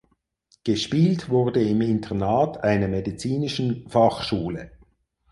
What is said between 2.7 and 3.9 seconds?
Medizinischen